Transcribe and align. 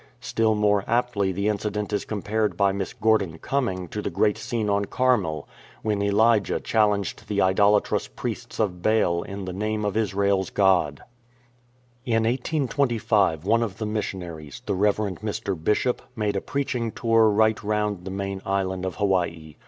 Still 0.19 0.55
more 0.55 0.83
aptly 0.87 1.31
the 1.31 1.47
incident 1.47 1.93
is 1.93 2.05
compared 2.05 2.57
by 2.57 2.71
Miss 2.71 2.91
Gordon 2.91 3.37
Gumming 3.39 3.87
to 3.89 4.01
the 4.01 4.09
great 4.09 4.35
scene 4.35 4.67
on 4.67 4.85
Carmel, 4.85 5.47
when 5.83 6.01
Elijah 6.01 6.59
challenged 6.59 7.27
the 7.27 7.39
idolatrous 7.39 8.07
priests 8.07 8.59
of 8.59 8.81
Baal 8.81 9.21
in 9.21 9.45
the 9.45 9.53
name 9.53 9.85
of 9.85 9.95
Israel's 9.95 10.49
God. 10.49 11.01
In 12.03 12.23
1825 12.23 13.45
one 13.45 13.61
of 13.61 13.77
the 13.77 13.85
missionaries, 13.85 14.63
the 14.65 14.73
Rev. 14.73 14.95
Mr. 14.97 15.53
Bishop, 15.63 16.01
made 16.15 16.35
a 16.35 16.41
preaching 16.41 16.91
tour 16.91 17.29
right 17.29 17.61
round 17.63 18.03
the 18.03 18.09
main 18.09 18.41
island 18.43 18.85
of 18.85 18.95
Hawaii. 18.95 19.57